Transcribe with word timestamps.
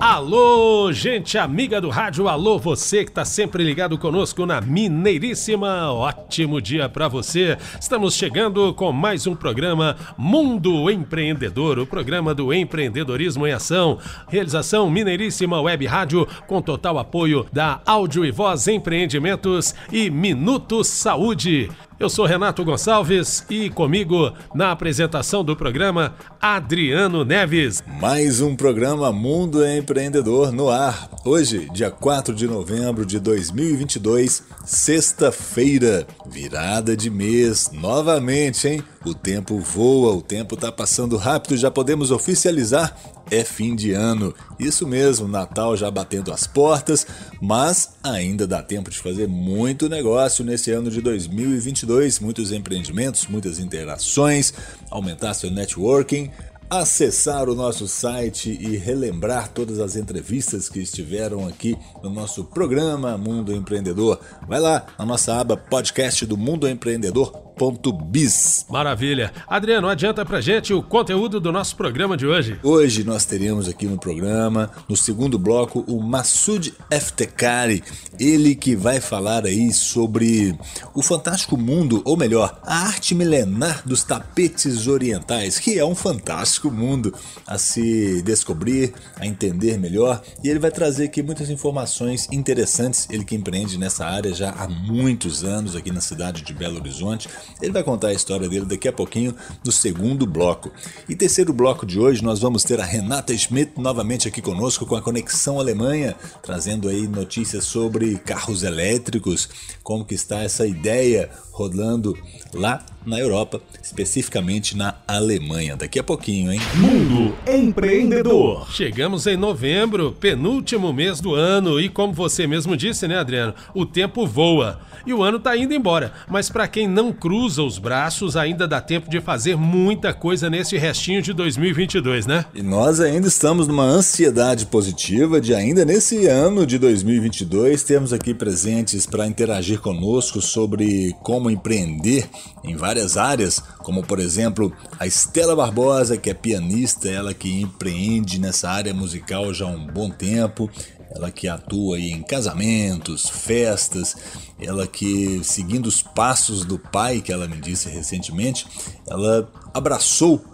Alô, 0.00 0.92
gente 0.92 1.36
amiga 1.36 1.80
do 1.80 1.88
rádio, 1.88 2.28
alô 2.28 2.56
você 2.56 3.02
que 3.02 3.10
está 3.10 3.24
sempre 3.24 3.64
ligado 3.64 3.98
conosco 3.98 4.46
na 4.46 4.60
Mineiríssima. 4.60 5.92
Ótimo 5.92 6.60
dia 6.60 6.88
para 6.88 7.08
você. 7.08 7.58
Estamos 7.80 8.14
chegando 8.14 8.72
com 8.74 8.92
mais 8.92 9.26
um 9.26 9.34
programa 9.34 9.96
Mundo 10.16 10.88
Empreendedor, 10.88 11.80
o 11.80 11.86
programa 11.86 12.32
do 12.32 12.54
empreendedorismo 12.54 13.44
em 13.44 13.52
ação. 13.52 13.98
Realização 14.28 14.88
Mineiríssima 14.88 15.60
Web 15.60 15.84
Rádio 15.86 16.28
com 16.46 16.62
total 16.62 16.96
apoio 17.00 17.44
da 17.52 17.80
Áudio 17.84 18.24
e 18.24 18.30
Voz 18.30 18.68
Empreendimentos 18.68 19.74
e 19.90 20.08
Minuto 20.10 20.84
Saúde. 20.84 21.68
Eu 22.00 22.08
sou 22.08 22.26
Renato 22.26 22.64
Gonçalves 22.64 23.44
e 23.50 23.68
comigo 23.70 24.32
na 24.54 24.70
apresentação 24.70 25.42
do 25.42 25.56
programa 25.56 26.14
Adriano 26.40 27.24
Neves. 27.24 27.82
Mais 28.00 28.40
um 28.40 28.54
programa 28.54 29.10
Mundo 29.10 29.66
Empreendedor 29.66 30.52
no 30.52 30.70
ar. 30.70 31.10
Hoje, 31.24 31.68
dia 31.72 31.90
4 31.90 32.32
de 32.32 32.46
novembro 32.46 33.04
de 33.04 33.18
2022, 33.18 34.44
sexta-feira, 34.64 36.06
virada 36.24 36.96
de 36.96 37.10
mês, 37.10 37.68
novamente, 37.72 38.68
hein? 38.68 38.84
O 39.04 39.14
tempo 39.14 39.58
voa, 39.58 40.12
o 40.14 40.22
tempo 40.22 40.56
tá 40.56 40.72
passando 40.72 41.16
rápido, 41.16 41.56
já 41.56 41.70
podemos 41.70 42.10
oficializar 42.10 42.96
é 43.30 43.44
fim 43.44 43.76
de 43.76 43.92
ano. 43.92 44.34
Isso 44.58 44.86
mesmo, 44.86 45.28
Natal 45.28 45.76
já 45.76 45.90
batendo 45.90 46.32
as 46.32 46.46
portas, 46.46 47.06
mas 47.40 47.90
ainda 48.02 48.46
dá 48.46 48.62
tempo 48.62 48.90
de 48.90 48.98
fazer 48.98 49.28
muito 49.28 49.88
negócio 49.88 50.44
nesse 50.44 50.70
ano 50.70 50.90
de 50.90 51.00
2022, 51.00 52.20
muitos 52.20 52.52
empreendimentos, 52.52 53.26
muitas 53.26 53.58
interações, 53.58 54.52
aumentar 54.90 55.34
seu 55.34 55.50
networking, 55.50 56.30
acessar 56.70 57.48
o 57.48 57.54
nosso 57.54 57.88
site 57.88 58.50
e 58.60 58.76
relembrar 58.76 59.48
todas 59.48 59.78
as 59.78 59.96
entrevistas 59.96 60.68
que 60.68 60.80
estiveram 60.80 61.46
aqui 61.46 61.76
no 62.02 62.10
nosso 62.10 62.44
programa 62.44 63.16
Mundo 63.16 63.54
Empreendedor. 63.54 64.20
Vai 64.46 64.60
lá 64.60 64.86
na 64.98 65.06
nossa 65.06 65.38
aba 65.38 65.56
podcast 65.56 66.26
do 66.26 66.36
Mundo 66.36 66.68
Empreendedor 66.68 67.47
Bis. 67.92 68.64
Maravilha. 68.70 69.32
Adriano, 69.46 69.88
adianta 69.88 70.24
pra 70.24 70.40
gente 70.40 70.72
o 70.72 70.80
conteúdo 70.80 71.40
do 71.40 71.50
nosso 71.50 71.74
programa 71.74 72.16
de 72.16 72.24
hoje. 72.24 72.58
Hoje 72.62 73.02
nós 73.02 73.24
teremos 73.24 73.68
aqui 73.68 73.86
no 73.86 73.98
programa, 73.98 74.70
no 74.88 74.96
segundo 74.96 75.38
bloco, 75.38 75.84
o 75.88 76.00
Massoud 76.00 76.72
Eftekari. 76.90 77.82
Ele 78.18 78.54
que 78.54 78.76
vai 78.76 79.00
falar 79.00 79.44
aí 79.44 79.72
sobre 79.72 80.56
o 80.94 81.02
fantástico 81.02 81.56
mundo, 81.56 82.00
ou 82.04 82.16
melhor, 82.16 82.60
a 82.62 82.86
arte 82.86 83.14
milenar 83.14 83.82
dos 83.84 84.04
tapetes 84.04 84.86
orientais, 84.86 85.58
que 85.58 85.78
é 85.78 85.84
um 85.84 85.94
fantástico 85.94 86.70
mundo 86.70 87.12
a 87.46 87.58
se 87.58 88.22
descobrir, 88.22 88.94
a 89.16 89.26
entender 89.26 89.78
melhor. 89.78 90.22
E 90.44 90.48
ele 90.48 90.60
vai 90.60 90.70
trazer 90.70 91.06
aqui 91.06 91.22
muitas 91.22 91.50
informações 91.50 92.28
interessantes. 92.30 93.08
Ele 93.10 93.24
que 93.24 93.34
empreende 93.34 93.76
nessa 93.78 94.06
área 94.06 94.32
já 94.32 94.50
há 94.50 94.68
muitos 94.68 95.42
anos 95.42 95.74
aqui 95.74 95.90
na 95.90 96.00
cidade 96.00 96.42
de 96.42 96.52
Belo 96.52 96.76
Horizonte. 96.76 97.28
Ele 97.60 97.72
vai 97.72 97.82
contar 97.82 98.08
a 98.08 98.12
história 98.12 98.48
dele 98.48 98.64
daqui 98.64 98.88
a 98.88 98.92
pouquinho 98.92 99.34
no 99.64 99.72
segundo 99.72 100.26
bloco. 100.26 100.70
E 101.08 101.16
terceiro 101.16 101.52
bloco 101.52 101.84
de 101.84 101.98
hoje 101.98 102.22
nós 102.22 102.38
vamos 102.38 102.64
ter 102.64 102.80
a 102.80 102.84
Renata 102.84 103.36
Schmidt 103.36 103.72
novamente 103.76 104.28
aqui 104.28 104.40
conosco 104.40 104.86
com 104.86 104.96
a 104.96 105.02
Conexão 105.02 105.58
Alemanha, 105.58 106.14
trazendo 106.42 106.88
aí 106.88 107.06
notícias 107.06 107.64
sobre 107.64 108.16
carros 108.18 108.62
elétricos, 108.62 109.48
como 109.82 110.04
que 110.04 110.14
está 110.14 110.42
essa 110.42 110.66
ideia 110.66 111.30
rodando 111.52 112.16
lá 112.54 112.84
na 113.04 113.18
Europa, 113.18 113.60
especificamente 113.82 114.76
na 114.76 114.94
Alemanha. 115.08 115.76
Daqui 115.76 115.98
a 115.98 116.04
pouquinho, 116.04 116.52
hein? 116.52 116.60
Mundo 116.76 117.34
Empreendedor. 117.46 118.70
Chegamos 118.70 119.26
em 119.26 119.36
novembro, 119.36 120.12
penúltimo 120.12 120.92
mês 120.92 121.20
do 121.20 121.34
ano, 121.34 121.80
e 121.80 121.88
como 121.88 122.12
você 122.12 122.46
mesmo 122.46 122.76
disse, 122.76 123.08
né, 123.08 123.18
Adriano? 123.18 123.54
O 123.74 123.84
tempo 123.84 124.26
voa 124.26 124.78
e 125.06 125.12
o 125.12 125.22
ano 125.22 125.40
tá 125.40 125.56
indo 125.56 125.72
embora. 125.72 126.12
Mas 126.28 126.50
para 126.50 126.68
quem 126.68 126.86
não 126.86 127.12
cruza 127.12 127.37
os 127.46 127.78
braços, 127.78 128.36
ainda 128.36 128.66
dá 128.66 128.80
tempo 128.80 129.08
de 129.08 129.20
fazer 129.20 129.56
muita 129.56 130.12
coisa 130.12 130.50
nesse 130.50 130.76
restinho 130.76 131.22
de 131.22 131.32
2022, 131.32 132.26
né? 132.26 132.44
E 132.54 132.62
nós 132.62 133.00
ainda 133.00 133.28
estamos 133.28 133.68
numa 133.68 133.84
ansiedade 133.84 134.66
positiva 134.66 135.40
de 135.40 135.54
ainda 135.54 135.84
nesse 135.84 136.26
ano 136.26 136.66
de 136.66 136.78
2022 136.78 137.82
termos 137.82 138.12
aqui 138.12 138.34
presentes 138.34 139.06
para 139.06 139.26
interagir 139.26 139.80
conosco 139.80 140.40
sobre 140.40 141.14
como 141.22 141.50
empreender 141.50 142.28
em 142.64 142.76
várias 142.76 143.16
áreas, 143.16 143.62
como 143.78 144.02
por 144.02 144.18
exemplo 144.18 144.72
a 144.98 145.06
Estela 145.06 145.54
Barbosa, 145.54 146.16
que 146.16 146.30
é 146.30 146.34
pianista, 146.34 147.08
ela 147.08 147.32
que 147.32 147.60
empreende 147.60 148.40
nessa 148.40 148.68
área 148.68 148.92
musical 148.92 149.54
já 149.54 149.64
há 149.64 149.68
um 149.68 149.86
bom 149.86 150.10
tempo 150.10 150.68
ela 151.10 151.30
que 151.30 151.48
atua 151.48 151.98
em 151.98 152.22
casamentos, 152.22 153.28
festas, 153.28 154.16
ela 154.60 154.86
que, 154.86 155.42
seguindo 155.42 155.86
os 155.86 156.02
passos 156.02 156.64
do 156.64 156.78
pai, 156.78 157.20
que 157.20 157.32
ela 157.32 157.48
me 157.48 157.56
disse 157.56 157.88
recentemente, 157.88 158.66
ela 159.08 159.50
abraçou 159.72 160.44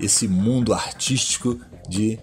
esse 0.00 0.26
mundo 0.26 0.74
artístico 0.74 1.58
de 1.88 2.18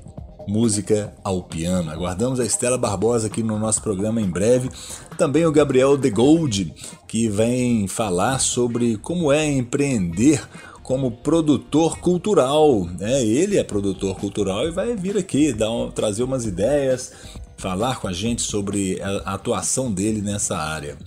música 0.47 1.13
ao 1.23 1.43
piano. 1.43 1.91
Aguardamos 1.91 2.39
a 2.39 2.45
Estela 2.45 2.77
Barbosa 2.77 3.27
aqui 3.27 3.43
no 3.43 3.59
nosso 3.59 3.81
programa 3.81 4.19
em 4.19 4.29
breve. 4.29 4.69
Também 5.17 5.45
o 5.45 5.51
Gabriel 5.51 5.95
De 5.95 6.09
Gold, 6.09 6.73
que 7.07 7.29
vem 7.29 7.87
falar 7.87 8.39
sobre 8.39 8.97
como 8.97 9.31
é 9.31 9.45
empreender 9.45 10.41
como 10.89 11.11
produtor 11.11 11.99
cultural. 11.99 12.83
Né? 12.97 13.23
Ele 13.23 13.59
é 13.59 13.63
produtor 13.63 14.15
cultural 14.15 14.67
e 14.67 14.71
vai 14.71 14.95
vir 14.95 15.17
aqui 15.17 15.53
dar 15.53 15.69
um, 15.69 15.91
trazer 15.91 16.23
umas 16.23 16.45
ideias, 16.45 17.13
falar 17.59 17.99
com 17.99 18.07
a 18.07 18.13
gente 18.13 18.41
sobre 18.41 19.01
a 19.01 19.33
atuação 19.33 19.91
dele 19.91 20.21
nessa 20.21 20.57
área. 20.57 20.97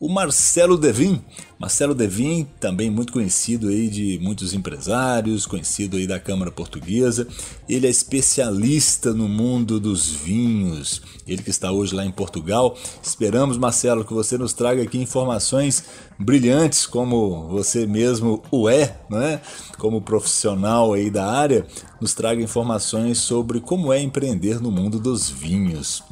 O 0.00 0.08
Marcelo 0.08 0.78
Devin, 0.78 1.20
Marcelo 1.58 1.92
Devin, 1.92 2.46
também 2.60 2.88
muito 2.88 3.12
conhecido 3.12 3.66
aí 3.66 3.88
de 3.88 4.16
muitos 4.22 4.54
empresários, 4.54 5.44
conhecido 5.44 5.96
aí 5.96 6.06
da 6.06 6.20
Câmara 6.20 6.52
Portuguesa. 6.52 7.26
Ele 7.68 7.84
é 7.84 7.90
especialista 7.90 9.12
no 9.12 9.28
mundo 9.28 9.80
dos 9.80 10.08
vinhos. 10.08 11.02
Ele 11.26 11.42
que 11.42 11.50
está 11.50 11.72
hoje 11.72 11.96
lá 11.96 12.04
em 12.04 12.12
Portugal. 12.12 12.78
Esperamos, 13.02 13.58
Marcelo, 13.58 14.04
que 14.04 14.14
você 14.14 14.38
nos 14.38 14.52
traga 14.52 14.84
aqui 14.84 14.98
informações 14.98 15.82
brilhantes, 16.16 16.86
como 16.86 17.48
você 17.48 17.84
mesmo 17.84 18.40
o 18.52 18.68
é, 18.68 19.00
né? 19.10 19.40
Como 19.78 20.00
profissional 20.00 20.92
aí 20.92 21.10
da 21.10 21.26
área, 21.26 21.66
nos 22.00 22.14
traga 22.14 22.40
informações 22.40 23.18
sobre 23.18 23.60
como 23.60 23.92
é 23.92 24.00
empreender 24.00 24.60
no 24.60 24.70
mundo 24.70 25.00
dos 25.00 25.28
vinhos. 25.28 26.04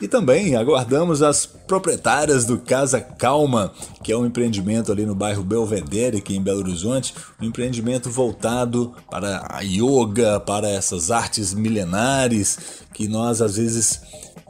E 0.00 0.08
também 0.08 0.56
aguardamos 0.56 1.22
as 1.22 1.44
proprietárias 1.44 2.46
do 2.46 2.58
Casa 2.58 3.00
Calma, 3.00 3.72
que 4.02 4.10
é 4.10 4.16
um 4.16 4.24
empreendimento 4.24 4.90
ali 4.90 5.04
no 5.04 5.14
bairro 5.14 5.44
Belvedere, 5.44 6.18
aqui 6.18 6.34
em 6.34 6.42
Belo 6.42 6.60
Horizonte, 6.60 7.14
um 7.40 7.44
empreendimento 7.44 8.10
voltado 8.10 8.94
para 9.10 9.46
a 9.50 9.60
yoga, 9.60 10.40
para 10.40 10.68
essas 10.68 11.10
artes 11.10 11.52
milenares 11.52 12.58
que 12.94 13.06
nós 13.06 13.42
às 13.42 13.56
vezes 13.56 14.00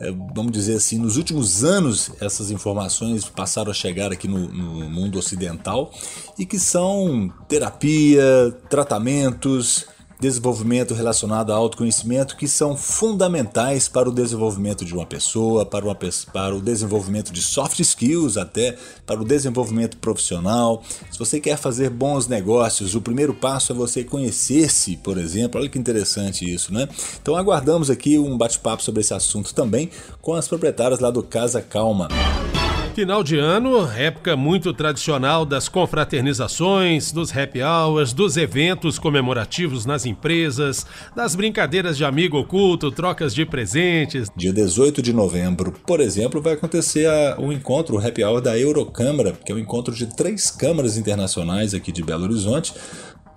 é, 0.01 0.11
vamos 0.35 0.53
dizer 0.53 0.77
assim, 0.77 0.99
nos 0.99 1.19
últimos 1.19 1.63
anos 1.63 2.11
essas 2.21 2.51
informações 2.51 3.27
passaram 3.27 3.71
a 3.71 3.75
chegar 3.75 4.11
aqui 4.11 4.27
no, 4.27 4.49
no, 4.49 4.89
mundo 4.89 5.19
ocidental 5.19 5.93
e 6.39 6.47
que 6.47 6.59
são 6.59 7.31
terapia, 7.47 8.23
tratamentos, 8.71 9.87
desenvolvimento 10.21 10.95
relacionado 10.95 11.53
a 11.53 11.57
autoconhecimento 11.57 12.37
que 12.37 12.47
são 12.47 12.77
fundamentais 12.77 13.89
para 13.89 14.09
o 14.09 14.13
desenvolvimento 14.13 14.85
de 14.85 14.95
uma 14.95 15.07
pessoa, 15.07 15.65
para, 15.65 15.85
uma, 15.85 15.97
para 16.33 16.55
o 16.55 16.61
desenvolvimento 16.61 17.33
de 17.33 17.41
soft 17.41 17.81
skills, 17.81 18.37
até 18.37 18.77
para 19.07 19.21
o 19.21 19.25
desenvolvimento 19.25 19.97
profissional. 19.97 20.83
Se 21.11 21.19
você 21.19 21.41
quer 21.41 21.57
fazer 21.57 21.89
bons 21.91 22.29
negócios, 22.29 22.95
o 22.95 23.01
primeiro 23.01 23.33
passo 23.35 23.73
é 23.73 23.75
você 23.75 24.05
conhecer-se, 24.05 24.97
por 24.99 25.17
exemplo. 25.17 25.61
Olha 25.61 25.69
que 25.69 25.79
interessante 25.79 26.49
isso, 26.49 26.73
né? 26.73 26.89
Então 27.21 27.35
aguardamos 27.35 27.91
aqui 27.91 28.19
um 28.19 28.37
bate-papo 28.37 28.83
sobre 28.83 29.01
esse 29.01 29.15
assunto 29.15 29.55
também 29.55 29.91
com 30.21 30.35
as 30.35 30.47
proprietárias 30.47 31.01
lá 31.01 31.11
do 31.11 31.23
Casa 31.23 31.63
Calma. 31.63 32.09
Final 33.01 33.23
de 33.25 33.39
ano, 33.39 33.91
época 33.93 34.37
muito 34.37 34.75
tradicional 34.75 35.47
das 35.47 35.71
confraternizações, 35.71 37.11
dos 37.11 37.35
happy 37.35 37.63
hours, 37.63 38.13
dos 38.13 38.37
eventos 38.37 38.99
comemorativos 38.99 39.87
nas 39.87 40.05
empresas, 40.05 40.85
das 41.17 41.35
brincadeiras 41.35 41.97
de 41.97 42.05
amigo 42.05 42.37
oculto, 42.37 42.91
trocas 42.91 43.35
de 43.35 43.47
presentes. 43.47 44.29
Dia 44.37 44.53
18 44.53 45.01
de 45.01 45.15
novembro, 45.15 45.73
por 45.87 45.99
exemplo, 45.99 46.43
vai 46.43 46.53
acontecer 46.53 47.09
o 47.39 47.45
um 47.45 47.53
encontro, 47.53 47.97
o 47.97 48.07
happy 48.07 48.23
hour 48.23 48.43
da 48.43 48.59
Eurocâmara, 48.59 49.33
que 49.33 49.51
é 49.51 49.55
um 49.55 49.59
encontro 49.59 49.95
de 49.95 50.05
três 50.15 50.51
câmaras 50.51 50.99
internacionais 50.99 51.73
aqui 51.73 51.91
de 51.91 52.03
Belo 52.03 52.25
Horizonte, 52.25 52.75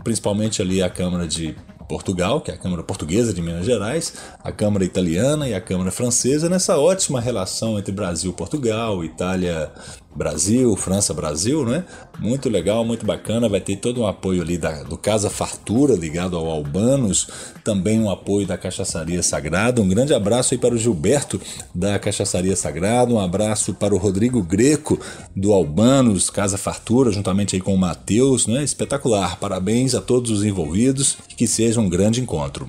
principalmente 0.03 0.61
ali 0.61 0.83
a 0.83 0.89
Câmara 0.89 1.25
de 1.25 1.55
Portugal, 1.93 2.41
que 2.41 2.49
é 2.49 2.55
a 2.55 2.57
Câmara 2.57 2.81
Portuguesa 2.81 3.31
de 3.31 3.39
Minas 3.39 3.67
Gerais, 3.67 4.15
a 4.43 4.51
Câmara 4.51 4.83
Italiana 4.83 5.47
e 5.47 5.53
a 5.53 5.61
Câmara 5.61 5.91
Francesa, 5.91 6.49
nessa 6.49 6.75
ótima 6.75 7.21
relação 7.21 7.77
entre 7.77 7.91
Brasil 7.91 8.31
e 8.31 8.33
Portugal, 8.33 9.03
Itália 9.03 9.71
Brasil, 10.15 10.75
França 10.75 11.13
Brasil, 11.13 11.65
né? 11.65 11.83
Muito 12.19 12.49
legal, 12.49 12.85
muito 12.85 13.05
bacana. 13.05 13.49
Vai 13.49 13.59
ter 13.59 13.77
todo 13.77 14.01
um 14.01 14.07
apoio 14.07 14.41
ali 14.41 14.57
da, 14.57 14.83
do 14.83 14.97
Casa 14.97 15.29
Fartura 15.29 15.95
ligado 15.95 16.37
ao 16.37 16.49
Albanos, 16.49 17.27
também 17.63 17.99
um 17.99 18.09
apoio 18.09 18.45
da 18.45 18.57
Cachaçaria 18.57 19.23
Sagrada. 19.23 19.81
Um 19.81 19.87
grande 19.87 20.13
abraço 20.13 20.53
aí 20.53 20.59
para 20.59 20.75
o 20.75 20.77
Gilberto 20.77 21.39
da 21.73 21.97
Cachaçaria 21.97 22.55
Sagrada, 22.55 23.13
um 23.13 23.19
abraço 23.19 23.73
para 23.73 23.93
o 23.93 23.97
Rodrigo 23.97 24.41
Greco 24.41 24.99
do 25.35 25.53
Albanos, 25.53 26.29
Casa 26.29 26.57
Fartura, 26.57 27.11
juntamente 27.11 27.55
aí 27.55 27.61
com 27.61 27.73
o 27.73 27.77
Matheus, 27.77 28.47
né? 28.47 28.63
Espetacular. 28.63 29.37
Parabéns 29.39 29.95
a 29.95 30.01
todos 30.01 30.31
os 30.31 30.43
envolvidos 30.43 31.17
que 31.35 31.47
seja 31.47 31.79
um 31.79 31.89
grande 31.89 32.21
encontro. 32.21 32.65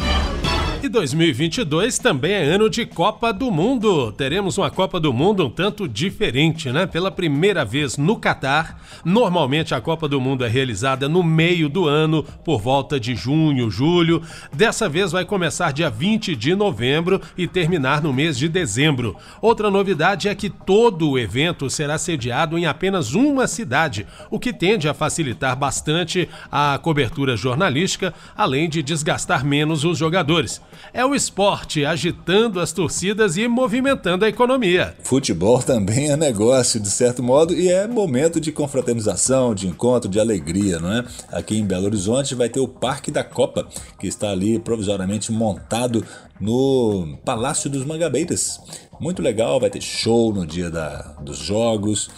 E 0.85 0.89
2022 0.91 1.99
também 1.99 2.33
é 2.35 2.45
ano 2.45 2.69
de 2.69 2.85
Copa 2.85 3.33
do 3.33 3.51
Mundo. 3.51 4.13
Teremos 4.13 4.59
uma 4.59 4.71
Copa 4.71 5.01
do 5.01 5.15
Mundo 5.15 5.47
um 5.47 5.49
tanto 5.49 5.89
diferente, 5.89 6.71
né? 6.71 6.85
Pela 6.85 7.11
primeira 7.11 7.65
vez 7.65 7.97
no 7.97 8.17
Catar. 8.17 8.79
Normalmente 9.03 9.75
a 9.75 9.81
Copa 9.81 10.07
do 10.07 10.21
Mundo 10.21 10.45
é 10.45 10.49
realizada 10.49 11.09
no 11.09 11.23
meio 11.23 11.71
do 11.71 11.89
ano, 11.89 12.23
por 12.45 12.61
volta 12.61 13.01
de 13.01 13.15
junho, 13.15 13.71
julho. 13.71 14.21
Dessa 14.53 14.87
vez 14.87 15.11
vai 15.11 15.25
começar 15.25 15.73
dia 15.73 15.89
20 15.89 16.37
de 16.37 16.55
novembro 16.55 17.19
e 17.35 17.49
terminar 17.49 18.03
no 18.03 18.13
mês 18.13 18.37
de 18.37 18.47
dezembro. 18.47 19.17
Outra 19.41 19.71
novidade 19.71 20.29
é 20.29 20.35
que 20.35 20.51
todo 20.51 21.13
o 21.13 21.19
evento 21.19 21.71
será 21.71 21.97
sediado 21.97 22.59
em 22.59 22.67
apenas 22.67 23.15
uma 23.15 23.47
cidade, 23.47 24.07
o 24.31 24.39
que 24.39 24.53
tende 24.53 24.87
a 24.87 24.93
facilitar 24.93 25.57
bastante 25.57 26.29
a 26.53 26.79
cobertura 26.83 27.39
jornalística, 27.39 28.13
além 28.37 28.69
de 28.69 28.83
desgastar 28.83 29.47
menos 29.47 29.83
os 29.83 29.97
jogadores 29.97 30.61
é 30.93 31.05
o 31.05 31.15
esporte 31.15 31.85
agitando 31.85 32.61
as 32.61 32.73
torcidas 32.73 33.37
e 33.37 33.47
movimentando 33.49 34.25
a 34.25 34.29
economia. 34.29 34.97
Futebol 35.03 35.63
também 35.63 36.11
é 36.11 36.17
negócio, 36.17 36.81
de 36.81 36.91
certo 36.91 37.23
modo, 37.23 37.55
e 37.55 37.69
é 37.69 37.87
momento 37.87 38.41
de 38.41 38.53
confraternização, 38.53 39.55
de 39.55 39.67
encontro, 39.67 40.09
de 40.09 40.21
alegria, 40.21 40.79
não 40.79 40.93
é? 40.93 41.05
Aqui 41.31 41.59
em 41.59 41.65
Belo 41.65 41.87
Horizonte 41.87 42.35
vai 42.35 42.49
ter 42.49 42.61
o 42.61 42.69
Parque 42.69 43.11
da 43.11 43.25
Copa, 43.25 43.67
que 43.99 44.07
está 44.07 44.31
ali 44.31 44.59
provisoriamente 44.59 45.33
montado 45.33 46.05
no 46.41 47.19
Palácio 47.25 47.71
dos 47.71 47.85
Mangabeiras. 47.85 48.61
Muito 49.01 49.23
legal, 49.23 49.61
vai 49.61 49.71
ter 49.71 49.81
show 49.81 50.33
no 50.33 50.47
dia 50.47 50.71
da, 50.71 51.15
dos 51.21 51.39
jogos. 51.39 52.11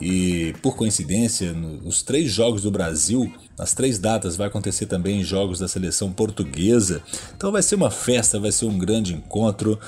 E 0.00 0.54
por 0.62 0.76
coincidência, 0.76 1.54
os 1.84 2.02
três 2.02 2.30
jogos 2.30 2.62
do 2.62 2.70
Brasil, 2.70 3.32
nas 3.58 3.74
três 3.74 3.98
datas, 3.98 4.36
vai 4.36 4.46
acontecer 4.46 4.86
também 4.86 5.24
jogos 5.24 5.58
da 5.58 5.66
seleção 5.66 6.12
portuguesa. 6.12 7.02
Então 7.36 7.50
vai 7.50 7.62
ser 7.62 7.74
uma 7.74 7.90
festa, 7.90 8.38
vai 8.38 8.52
ser 8.52 8.66
um 8.66 8.78
grande 8.78 9.14
encontro. 9.14 9.78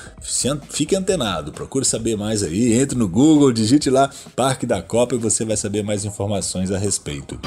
Fique 0.69 0.95
antenado, 0.95 1.51
procure 1.51 1.85
saber 1.85 2.17
mais 2.17 2.43
aí. 2.43 2.73
Entre 2.73 2.97
no 2.97 3.07
Google, 3.07 3.51
digite 3.51 3.89
lá 3.89 4.09
Parque 4.35 4.65
da 4.65 4.81
Copa 4.81 5.15
e 5.15 5.17
você 5.17 5.45
vai 5.45 5.57
saber 5.57 5.83
mais 5.83 6.05
informações 6.05 6.71
a 6.71 6.77
respeito. 6.77 7.39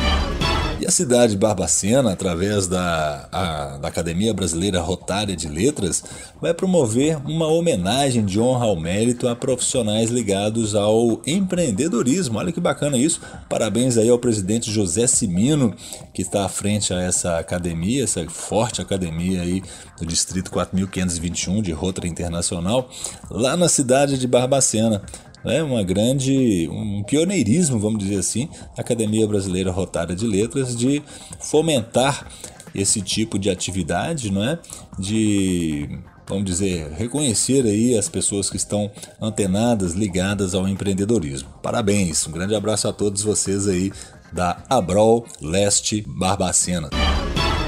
E 0.84 0.86
a 0.86 0.90
cidade 0.90 1.32
de 1.32 1.38
Barbacena, 1.38 2.12
através 2.12 2.66
da, 2.66 3.26
a, 3.32 3.78
da 3.78 3.88
Academia 3.88 4.34
Brasileira 4.34 4.82
Rotária 4.82 5.34
de 5.34 5.48
Letras, 5.48 6.04
vai 6.38 6.52
promover 6.52 7.16
uma 7.24 7.46
homenagem 7.46 8.22
de 8.22 8.38
honra 8.38 8.66
ao 8.66 8.76
mérito 8.78 9.26
a 9.26 9.34
profissionais 9.34 10.10
ligados 10.10 10.74
ao 10.74 11.22
empreendedorismo. 11.26 12.38
Olha 12.38 12.52
que 12.52 12.60
bacana 12.60 12.98
isso. 12.98 13.18
Parabéns 13.48 13.96
aí 13.96 14.10
ao 14.10 14.18
presidente 14.18 14.70
José 14.70 15.06
Simino, 15.06 15.74
que 16.12 16.20
está 16.20 16.44
à 16.44 16.50
frente 16.50 16.92
a 16.92 17.00
essa 17.00 17.38
academia, 17.38 18.04
essa 18.04 18.22
forte 18.28 18.82
academia 18.82 19.40
aí 19.40 19.62
do 19.98 20.04
Distrito 20.04 20.50
4521 20.50 21.62
de 21.62 21.72
Rotary 21.72 22.10
Internacional, 22.10 22.90
lá 23.30 23.56
na 23.56 23.70
cidade 23.70 24.18
de 24.18 24.26
Barbacena 24.26 25.00
né, 25.44 25.62
uma 25.62 25.82
grande, 25.82 26.68
um 26.70 27.02
pioneirismo, 27.02 27.78
vamos 27.78 27.98
dizer 27.98 28.18
assim, 28.18 28.48
a 28.76 28.80
Academia 28.80 29.26
Brasileira 29.26 29.70
Rotária 29.70 30.14
de 30.14 30.26
Letras 30.26 30.76
de 30.76 31.02
fomentar 31.40 32.28
esse 32.74 33.00
tipo 33.00 33.38
de 33.38 33.50
atividade, 33.50 34.32
não 34.32 34.42
é? 34.42 34.58
De 34.98 35.88
vamos 36.26 36.44
dizer, 36.44 36.90
reconhecer 36.92 37.66
aí 37.66 37.96
as 37.96 38.08
pessoas 38.08 38.48
que 38.48 38.56
estão 38.56 38.90
antenadas, 39.20 39.92
ligadas 39.92 40.54
ao 40.54 40.66
empreendedorismo. 40.66 41.48
Parabéns, 41.62 42.26
um 42.26 42.32
grande 42.32 42.54
abraço 42.54 42.88
a 42.88 42.92
todos 42.92 43.22
vocês 43.22 43.68
aí 43.68 43.92
da 44.32 44.62
Abrol 44.68 45.26
Leste 45.40 46.02
Barbacena. 46.06 47.03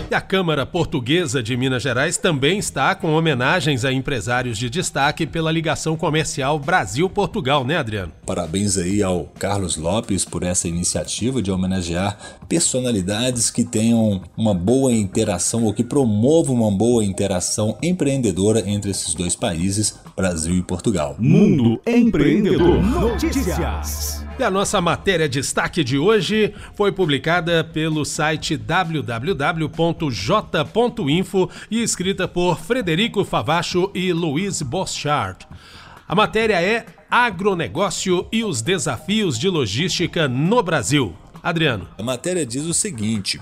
E 0.08 0.14
a 0.14 0.20
Câmara 0.20 0.64
Portuguesa 0.64 1.42
de 1.42 1.56
Minas 1.56 1.82
Gerais 1.82 2.16
também 2.16 2.58
está 2.58 2.94
com 2.94 3.12
homenagens 3.12 3.84
a 3.84 3.92
empresários 3.92 4.56
de 4.56 4.70
destaque 4.70 5.26
pela 5.26 5.50
ligação 5.50 5.96
comercial 5.96 6.60
Brasil-Portugal, 6.60 7.64
né, 7.64 7.76
Adriano? 7.76 8.12
Parabéns 8.24 8.78
aí 8.78 9.02
ao 9.02 9.24
Carlos 9.36 9.76
Lopes 9.76 10.24
por 10.24 10.44
essa 10.44 10.68
iniciativa 10.68 11.42
de 11.42 11.50
homenagear 11.50 12.16
personalidades 12.48 13.50
que 13.50 13.64
tenham 13.64 14.22
uma 14.36 14.54
boa 14.54 14.92
interação 14.92 15.64
ou 15.64 15.74
que 15.74 15.82
promovam 15.82 16.54
uma 16.54 16.70
boa 16.70 17.04
interação 17.04 17.76
empreendedora 17.82 18.62
entre 18.64 18.92
esses 18.92 19.12
dois 19.12 19.34
países, 19.34 19.98
Brasil 20.16 20.54
e 20.54 20.62
Portugal. 20.62 21.16
Mundo 21.18 21.80
Empreendedor 21.84 22.80
Notícias. 22.80 24.25
E 24.38 24.44
a 24.44 24.50
nossa 24.50 24.82
matéria 24.82 25.26
destaque 25.26 25.82
de 25.82 25.96
hoje 25.96 26.52
foi 26.74 26.92
publicada 26.92 27.64
pelo 27.64 28.04
site 28.04 28.54
www.j.info 28.54 29.10
e 31.70 31.82
escrita 31.82 32.28
por 32.28 32.58
Frederico 32.58 33.24
Favacho 33.24 33.90
e 33.94 34.12
Luiz 34.12 34.60
Boschart. 34.60 35.44
A 36.06 36.14
matéria 36.14 36.60
é 36.60 36.84
Agronegócio 37.10 38.28
e 38.30 38.44
os 38.44 38.60
desafios 38.60 39.38
de 39.38 39.48
logística 39.48 40.28
no 40.28 40.62
Brasil. 40.62 41.16
Adriano. 41.46 41.88
A 41.96 42.02
matéria 42.02 42.44
diz 42.44 42.64
o 42.64 42.74
seguinte: 42.74 43.40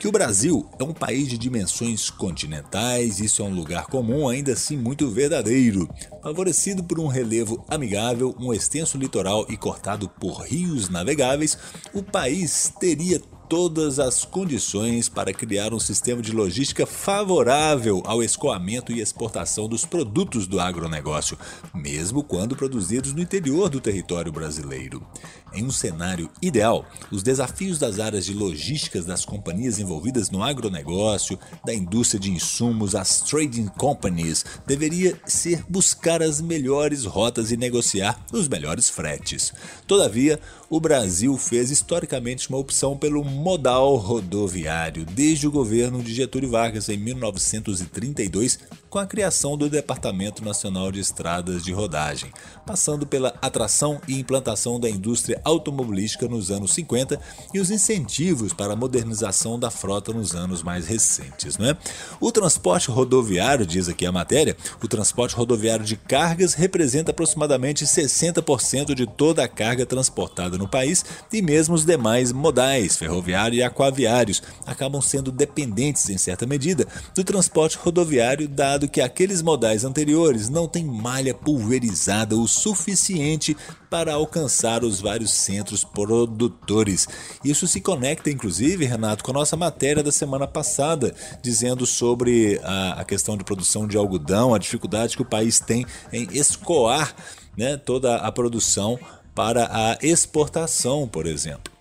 que 0.00 0.08
o 0.08 0.10
Brasil 0.10 0.68
é 0.80 0.82
um 0.82 0.92
país 0.92 1.28
de 1.28 1.38
dimensões 1.38 2.10
continentais, 2.10 3.20
isso 3.20 3.40
é 3.40 3.44
um 3.44 3.54
lugar 3.54 3.86
comum, 3.86 4.28
ainda 4.28 4.52
assim 4.52 4.76
muito 4.76 5.08
verdadeiro. 5.08 5.88
Favorecido 6.24 6.82
por 6.82 6.98
um 6.98 7.06
relevo 7.06 7.64
amigável, 7.68 8.34
um 8.36 8.52
extenso 8.52 8.98
litoral 8.98 9.46
e 9.48 9.56
cortado 9.56 10.08
por 10.08 10.42
rios 10.42 10.88
navegáveis, 10.88 11.56
o 11.94 12.02
país 12.02 12.72
teria 12.80 13.22
todas 13.48 13.98
as 13.98 14.24
condições 14.24 15.08
para 15.08 15.32
criar 15.32 15.72
um 15.72 15.78
sistema 15.78 16.20
de 16.20 16.32
logística 16.32 16.86
favorável 16.86 18.02
ao 18.04 18.22
escoamento 18.22 18.92
e 18.92 19.00
exportação 19.00 19.68
dos 19.68 19.84
produtos 19.84 20.46
do 20.46 20.58
agronegócio, 20.58 21.38
mesmo 21.74 22.22
quando 22.22 22.56
produzidos 22.56 23.12
no 23.12 23.20
interior 23.20 23.68
do 23.68 23.80
território 23.80 24.32
brasileiro. 24.32 25.06
Em 25.52 25.64
um 25.64 25.70
cenário 25.70 26.28
ideal, 26.42 26.84
os 27.10 27.22
desafios 27.22 27.78
das 27.78 27.98
áreas 27.98 28.26
de 28.26 28.34
logísticas 28.34 29.06
das 29.06 29.24
companhias 29.24 29.78
envolvidas 29.78 30.30
no 30.30 30.42
agronegócio, 30.42 31.38
da 31.64 31.72
indústria 31.72 32.20
de 32.20 32.30
insumos, 32.30 32.94
as 32.94 33.20
trading 33.22 33.68
companies, 33.68 34.44
deveria 34.66 35.18
ser 35.24 35.64
buscar 35.68 36.22
as 36.22 36.40
melhores 36.40 37.04
rotas 37.04 37.52
e 37.52 37.56
negociar 37.56 38.20
os 38.32 38.48
melhores 38.48 38.90
fretes. 38.90 39.52
Todavia, 39.86 40.38
o 40.68 40.80
Brasil 40.80 41.36
fez 41.36 41.70
historicamente 41.70 42.48
uma 42.48 42.58
opção 42.58 42.96
pelo 42.96 43.22
modal 43.22 43.94
rodoviário 43.96 45.04
desde 45.04 45.46
o 45.46 45.50
governo 45.50 46.02
de 46.02 46.12
Getúlio 46.12 46.50
Vargas 46.50 46.88
em 46.88 46.96
1932, 46.96 48.58
com 48.96 49.00
a 49.00 49.06
criação 49.06 49.58
do 49.58 49.68
Departamento 49.68 50.42
Nacional 50.42 50.90
de 50.90 51.00
Estradas 51.00 51.62
de 51.62 51.70
Rodagem, 51.70 52.32
passando 52.64 53.06
pela 53.06 53.34
atração 53.42 54.00
e 54.08 54.18
implantação 54.18 54.80
da 54.80 54.88
indústria 54.88 55.38
automobilística 55.44 56.26
nos 56.26 56.50
anos 56.50 56.72
50 56.72 57.20
e 57.52 57.60
os 57.60 57.70
incentivos 57.70 58.54
para 58.54 58.72
a 58.72 58.76
modernização 58.76 59.60
da 59.60 59.70
frota 59.70 60.14
nos 60.14 60.34
anos 60.34 60.62
mais 60.62 60.86
recentes. 60.86 61.58
Né? 61.58 61.76
O 62.18 62.32
transporte 62.32 62.90
rodoviário, 62.90 63.66
diz 63.66 63.86
aqui 63.86 64.06
a 64.06 64.12
matéria, 64.12 64.56
o 64.82 64.88
transporte 64.88 65.36
rodoviário 65.36 65.84
de 65.84 65.96
cargas 65.96 66.54
representa 66.54 67.10
aproximadamente 67.10 67.84
60% 67.84 68.94
de 68.94 69.06
toda 69.06 69.44
a 69.44 69.48
carga 69.48 69.84
transportada 69.84 70.56
no 70.56 70.66
país 70.66 71.04
e 71.30 71.42
mesmo 71.42 71.74
os 71.74 71.84
demais 71.84 72.32
modais, 72.32 72.96
ferroviário 72.96 73.58
e 73.58 73.62
aquaviários, 73.62 74.42
acabam 74.64 75.02
sendo 75.02 75.30
dependentes, 75.30 76.08
em 76.08 76.16
certa 76.16 76.46
medida, 76.46 76.86
do 77.14 77.22
transporte 77.22 77.76
rodoviário, 77.76 78.48
dado 78.48 78.85
que 78.88 79.00
aqueles 79.00 79.42
modais 79.42 79.84
anteriores 79.84 80.48
não 80.48 80.66
têm 80.66 80.84
malha 80.84 81.34
pulverizada 81.34 82.36
o 82.36 82.46
suficiente 82.46 83.56
para 83.90 84.14
alcançar 84.14 84.84
os 84.84 85.00
vários 85.00 85.32
centros 85.32 85.84
produtores. 85.84 87.06
Isso 87.44 87.66
se 87.66 87.80
conecta, 87.80 88.30
inclusive, 88.30 88.84
Renato, 88.84 89.24
com 89.24 89.30
a 89.30 89.34
nossa 89.34 89.56
matéria 89.56 90.02
da 90.02 90.12
semana 90.12 90.46
passada, 90.46 91.14
dizendo 91.42 91.86
sobre 91.86 92.60
a, 92.62 93.00
a 93.00 93.04
questão 93.04 93.36
de 93.36 93.44
produção 93.44 93.86
de 93.86 93.96
algodão, 93.96 94.54
a 94.54 94.58
dificuldade 94.58 95.16
que 95.16 95.22
o 95.22 95.26
país 95.26 95.60
tem 95.60 95.86
em 96.12 96.28
escoar 96.32 97.14
né, 97.56 97.76
toda 97.76 98.16
a 98.16 98.30
produção 98.30 98.98
para 99.34 99.68
a 99.70 99.98
exportação, 100.02 101.06
por 101.06 101.26
exemplo. 101.26 101.75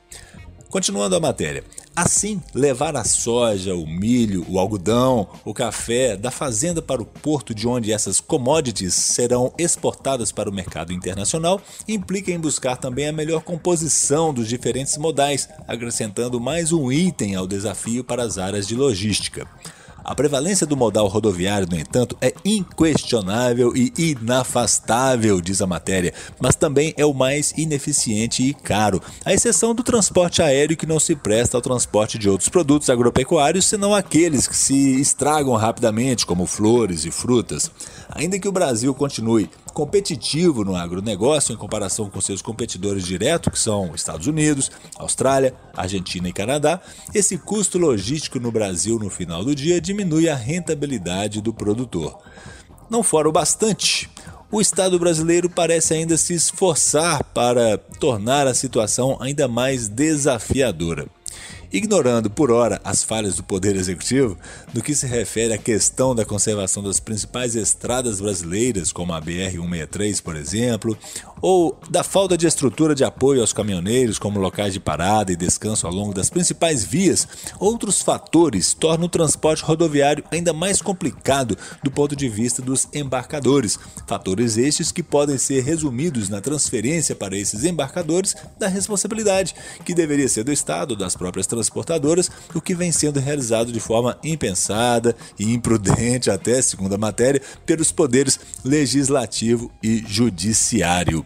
Continuando 0.75 1.15
a 1.15 1.22
matéria. 1.22 1.63
Assim, 1.96 2.41
levar 2.53 2.98
a 2.98 3.05
soja, 3.05 3.74
o 3.74 3.88
milho, 3.88 4.46
o 4.50 4.60
algodão, 4.60 5.25
o 5.46 5.53
café 5.53 6.17
da 6.17 6.29
fazenda 6.29 6.82
para 6.82 7.01
o 7.01 7.05
porto 7.05 7.55
de 7.55 7.65
onde 7.65 7.94
essas 7.94 8.20
commodities 8.20 8.94
serão 8.94 9.53
exportadas 9.58 10.34
para 10.34 10.50
o 10.50 10.53
mercado 10.53 10.91
internacional 10.91 11.62
implica 11.88 12.29
em 12.29 12.38
buscar 12.38 12.75
também 12.75 13.08
a 13.08 13.13
melhor 13.13 13.41
composição 13.41 14.34
dos 14.34 14.50
diferentes 14.50 14.98
modais, 14.98 15.48
acrescentando 15.65 16.41
mais 16.41 16.74
um 16.74 16.91
item 16.91 17.36
ao 17.36 17.48
desafio 17.48 18.03
para 18.03 18.24
as 18.24 18.38
áreas 18.38 18.67
de 18.67 18.75
logística. 18.75 19.48
A 20.05 20.13
prevalência 20.13 20.67
do 20.67 20.77
modal 20.77 21.07
rodoviário, 21.07 21.67
no 21.67 21.75
entanto, 21.75 22.15
é 22.21 22.31
inquestionável 22.45 23.74
e 23.75 23.91
inafastável, 23.97 25.41
diz 25.41 25.63
a 25.63 25.67
matéria, 25.67 26.13
mas 26.39 26.55
também 26.55 26.93
é 26.95 27.03
o 27.03 27.12
mais 27.12 27.55
ineficiente 27.57 28.43
e 28.43 28.53
caro, 28.53 29.01
à 29.25 29.33
exceção 29.33 29.74
do 29.74 29.81
transporte 29.81 30.43
aéreo 30.43 30.77
que 30.77 30.85
não 30.85 31.00
se 31.00 31.15
presta 31.15 31.57
ao 31.57 31.62
transporte 31.62 32.19
de 32.19 32.29
outros 32.29 32.50
produtos 32.50 32.88
agropecuários, 32.91 33.65
senão 33.65 33.95
aqueles 33.95 34.47
que 34.47 34.55
se 34.55 35.01
estragam 35.01 35.55
rapidamente, 35.55 36.24
como 36.24 36.45
flores 36.45 37.03
e 37.03 37.09
frutas. 37.09 37.71
Ainda 38.09 38.38
que 38.38 38.47
o 38.47 38.51
Brasil 38.51 38.93
continue 38.93 39.50
competitivo 39.75 40.63
no 40.63 40.74
agronegócio 40.74 41.53
em 41.53 41.58
comparação 41.58 42.10
com 42.10 42.22
seus 42.22 42.41
competidores 42.41 43.03
diretos, 43.03 43.51
que 43.51 43.60
são 43.60 43.94
Estados 43.94 44.25
Unidos, 44.25 44.72
Austrália, 44.98 45.53
Argentina 45.75 46.29
e 46.29 46.34
Canadá, 46.34 46.79
esse 47.13 47.38
custo 47.38 47.77
logístico 47.77 48.39
no 48.39 48.53
Brasil 48.53 48.98
no 48.98 49.10
final 49.10 49.44
do 49.44 49.53
dia 49.53 49.82
diminui 49.82 50.29
a 50.29 50.36
rentabilidade 50.36 51.41
do 51.41 51.53
produtor. 51.53 52.17
Não 52.89 53.03
fora 53.03 53.27
o 53.27 53.34
bastante, 53.34 54.10
o 54.50 54.62
Estado 54.62 54.98
brasileiro 54.98 55.50
parece 55.50 55.94
ainda 55.94 56.15
se 56.15 56.34
esforçar 56.34 57.22
para 57.25 57.77
tornar 58.00 58.48
a 58.48 58.53
situação 58.53 59.17
ainda 59.20 59.46
mais 59.46 59.89
desafiadora 59.89 61.08
ignorando 61.75 62.29
por 62.29 62.51
hora 62.51 62.79
as 62.86 63.03
falhas 63.03 63.36
do 63.36 63.44
Poder 63.44 63.75
Executivo 63.75 64.38
no 64.74 64.82
que 64.82 64.96
se 64.96 65.05
refere 65.05 65.53
à 65.53 65.58
questão 65.58 66.15
da 66.15 66.24
conservação 66.24 66.82
das 66.82 67.01
principais 67.01 67.53
estradas 67.53 68.22
brasileiras, 68.22 68.94
como 68.94 69.13
a 69.13 69.22
BR-163, 69.22 70.22
por 70.22 70.38
exemplo, 70.38 70.98
ou 71.41 71.77
da 71.89 72.01
falta 72.01 72.38
de 72.38 72.48
estrutura 72.48 72.96
de 72.96 73.03
apoio 73.03 73.41
aos 73.41 73.51
caminhoneiros, 73.51 74.17
como 74.17 74.39
locais 74.39 74.74
de 74.74 74.79
parada 74.79 75.34
e 75.34 75.36
descanso 75.36 75.86
ao 75.86 75.94
longo 75.94 76.13
das 76.13 76.29
principais 76.29 76.84
vias, 76.84 77.27
outros 77.60 78.01
fatores 78.01 78.74
tornam 78.74 79.08
o 79.08 79.10
transporte 79.10 79.63
rodoviário 79.63 80.24
ainda 80.32 80.53
mais 80.53 80.82
complicado 80.82 81.58
do 81.84 81.91
ponto 81.91 82.15
de 82.15 82.29
vista 82.29 82.62
dos 82.62 82.88
embarcadores. 82.94 83.77
Fatores 84.08 84.58
estes 84.58 84.91
que 84.91 85.03
podem 85.03 85.38
ser 85.38 85.62
resumidos 85.62 86.29
na 86.29 86.39
transferência 86.39 87.15
para 87.15 87.38
esses 87.38 87.65
embarcadores 87.65 88.36
da 88.58 88.67
responsabilidade, 88.67 89.53
que 89.84 89.94
deveria 89.94 90.29
ser 90.29 90.46
do 90.46 90.53
Estado 90.53 90.96
das 90.96 91.15
próprias 91.15 91.46
transportadoras, 91.65 92.29
o 92.53 92.62
que 92.62 92.75
vem 92.75 92.91
sendo 92.91 93.19
realizado 93.19 93.72
de 93.72 93.79
forma 93.79 94.17
impensada 94.24 95.15
e 95.38 95.51
imprudente, 95.53 96.29
até 96.29 96.62
segundo 96.62 96.95
a 96.95 96.98
matéria, 96.98 97.41
pelos 97.65 97.91
poderes 97.91 98.39
legislativo 98.63 99.72
e 99.81 100.03
judiciário. 100.07 101.25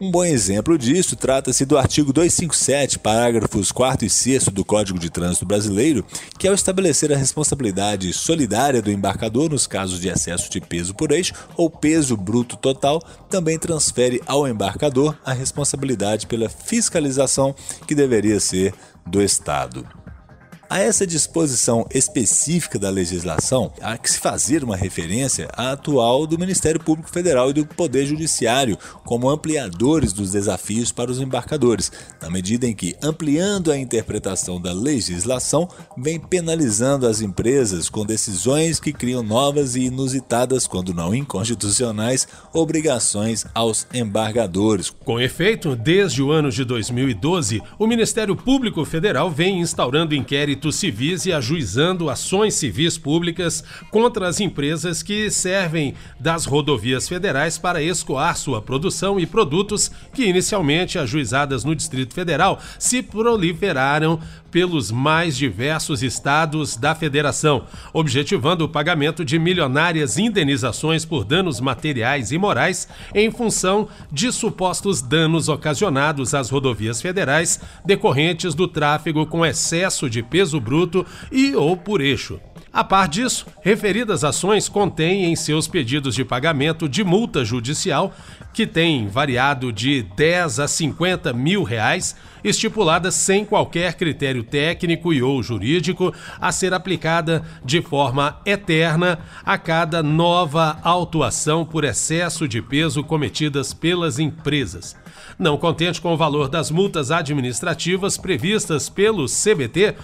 Um 0.00 0.12
bom 0.12 0.24
exemplo 0.24 0.78
disso 0.78 1.16
trata-se 1.16 1.64
do 1.64 1.76
artigo 1.76 2.12
257, 2.12 3.00
parágrafos 3.00 3.72
4 3.72 4.06
e 4.06 4.10
6 4.10 4.44
do 4.44 4.64
Código 4.64 4.96
de 4.96 5.10
Trânsito 5.10 5.44
Brasileiro, 5.44 6.06
que 6.38 6.46
ao 6.46 6.54
estabelecer 6.54 7.12
a 7.12 7.16
responsabilidade 7.16 8.12
solidária 8.12 8.80
do 8.80 8.92
embarcador 8.92 9.50
nos 9.50 9.66
casos 9.66 10.00
de 10.00 10.08
excesso 10.08 10.48
de 10.50 10.60
peso 10.60 10.94
por 10.94 11.10
eixo 11.10 11.34
ou 11.56 11.68
peso 11.68 12.16
bruto 12.16 12.56
total, 12.56 13.02
também 13.28 13.58
transfere 13.58 14.22
ao 14.24 14.46
embarcador 14.46 15.18
a 15.24 15.32
responsabilidade 15.32 16.28
pela 16.28 16.48
fiscalização 16.48 17.52
que 17.84 17.92
deveria 17.92 18.38
ser 18.38 18.72
do 19.04 19.20
Estado. 19.20 19.84
A 20.70 20.80
essa 20.80 21.06
disposição 21.06 21.86
específica 21.94 22.78
da 22.78 22.90
legislação, 22.90 23.72
há 23.80 23.96
que 23.96 24.10
se 24.10 24.18
fazer 24.18 24.62
uma 24.62 24.76
referência 24.76 25.48
à 25.54 25.72
atual 25.72 26.26
do 26.26 26.38
Ministério 26.38 26.78
Público 26.78 27.08
Federal 27.08 27.48
e 27.48 27.54
do 27.54 27.64
Poder 27.64 28.04
Judiciário 28.04 28.76
como 29.02 29.30
ampliadores 29.30 30.12
dos 30.12 30.32
desafios 30.32 30.92
para 30.92 31.10
os 31.10 31.20
embarcadores, 31.20 31.90
na 32.20 32.28
medida 32.28 32.66
em 32.66 32.74
que, 32.74 32.94
ampliando 33.02 33.72
a 33.72 33.78
interpretação 33.78 34.60
da 34.60 34.70
legislação, 34.70 35.66
vem 35.96 36.20
penalizando 36.20 37.06
as 37.06 37.22
empresas 37.22 37.88
com 37.88 38.04
decisões 38.04 38.78
que 38.78 38.92
criam 38.92 39.22
novas 39.22 39.74
e 39.74 39.84
inusitadas, 39.84 40.66
quando 40.66 40.92
não 40.92 41.14
inconstitucionais, 41.14 42.28
obrigações 42.52 43.46
aos 43.54 43.86
embargadores. 43.94 44.90
Com 44.90 45.18
efeito, 45.18 45.74
desde 45.74 46.22
o 46.22 46.30
ano 46.30 46.50
de 46.50 46.62
2012, 46.62 47.62
o 47.78 47.86
Ministério 47.86 48.36
Público 48.36 48.84
Federal 48.84 49.30
vem 49.30 49.60
instaurando 49.60 50.14
inquéritos 50.14 50.57
inquéritos 50.58 50.76
civis 50.76 51.24
e 51.24 51.32
ajuizando 51.32 52.10
ações 52.10 52.54
civis 52.54 52.98
públicas 52.98 53.62
contra 53.90 54.26
as 54.26 54.40
empresas 54.40 55.02
que 55.02 55.30
servem 55.30 55.94
das 56.18 56.44
rodovias 56.44 57.08
federais 57.08 57.56
para 57.56 57.80
escoar 57.80 58.36
sua 58.36 58.60
produção 58.60 59.20
e 59.20 59.24
produtos 59.26 59.90
que, 60.12 60.24
inicialmente 60.24 60.98
ajuizadas 60.98 61.64
no 61.64 61.76
Distrito 61.76 62.12
Federal, 62.12 62.60
se 62.78 63.02
proliferaram 63.02 64.18
pelos 64.50 64.90
mais 64.90 65.36
diversos 65.36 66.02
estados 66.02 66.76
da 66.76 66.94
federação, 66.94 67.64
objetivando 67.92 68.64
o 68.64 68.68
pagamento 68.68 69.24
de 69.24 69.38
milionárias 69.38 70.18
indenizações 70.18 71.04
por 71.04 71.24
danos 71.24 71.60
materiais 71.60 72.32
e 72.32 72.38
morais 72.38 72.88
em 73.14 73.30
função 73.30 73.88
de 74.10 74.32
supostos 74.32 75.02
danos 75.02 75.48
ocasionados 75.48 76.34
às 76.34 76.48
rodovias 76.50 77.02
federais 77.02 77.60
decorrentes 77.84 78.54
do 78.54 78.66
tráfego 78.66 79.26
com 79.26 79.44
excesso 79.44 80.08
de 80.08 80.22
peso 80.22 80.47
bruto 80.54 81.04
e 81.30 81.54
ou 81.54 81.76
por 81.76 82.00
eixo. 82.00 82.40
A 82.72 82.84
par 82.84 83.08
disso, 83.08 83.46
referidas 83.62 84.22
ações 84.22 84.68
contêm 84.68 85.24
em 85.24 85.34
seus 85.34 85.66
pedidos 85.66 86.14
de 86.14 86.24
pagamento 86.24 86.88
de 86.88 87.02
multa 87.02 87.44
judicial, 87.44 88.14
que 88.52 88.66
tem 88.66 89.08
variado 89.08 89.72
de 89.72 90.02
10 90.02 90.60
a 90.60 90.68
50 90.68 91.32
mil 91.32 91.62
reais, 91.62 92.14
estipulada 92.44 93.10
sem 93.10 93.44
qualquer 93.44 93.94
critério 93.94 94.44
técnico 94.44 95.12
e 95.12 95.22
ou 95.22 95.42
jurídico, 95.42 96.12
a 96.40 96.52
ser 96.52 96.74
aplicada 96.74 97.42
de 97.64 97.80
forma 97.80 98.38
eterna 98.44 99.18
a 99.44 99.56
cada 99.56 100.02
nova 100.02 100.78
autuação 100.82 101.64
por 101.64 101.84
excesso 101.84 102.46
de 102.46 102.60
peso 102.60 103.02
cometidas 103.02 103.72
pelas 103.72 104.18
empresas. 104.18 104.94
Não 105.38 105.56
contente 105.56 106.00
com 106.00 106.12
o 106.12 106.16
valor 106.16 106.48
das 106.48 106.70
multas 106.70 107.10
administrativas 107.10 108.16
previstas 108.16 108.88
pelo 108.88 109.26
CBT, 109.26 109.94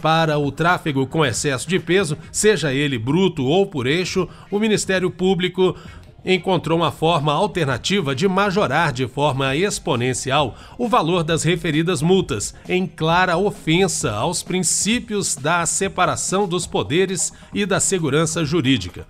para 0.00 0.38
o 0.38 0.50
tráfego 0.50 1.06
com 1.06 1.24
excesso 1.24 1.68
de 1.68 1.78
peso, 1.78 2.18
seja 2.32 2.72
ele 2.72 2.98
bruto 2.98 3.44
ou 3.44 3.66
por 3.66 3.86
eixo, 3.86 4.28
o 4.50 4.58
Ministério 4.58 5.10
Público 5.10 5.76
encontrou 6.24 6.78
uma 6.78 6.92
forma 6.92 7.32
alternativa 7.32 8.14
de 8.14 8.28
majorar 8.28 8.92
de 8.92 9.06
forma 9.06 9.56
exponencial 9.56 10.56
o 10.78 10.88
valor 10.88 11.22
das 11.24 11.42
referidas 11.42 12.00
multas, 12.00 12.54
em 12.68 12.86
clara 12.86 13.36
ofensa 13.36 14.12
aos 14.12 14.42
princípios 14.42 15.34
da 15.34 15.66
separação 15.66 16.46
dos 16.46 16.66
poderes 16.66 17.32
e 17.52 17.66
da 17.66 17.80
segurança 17.80 18.44
jurídica. 18.44 19.06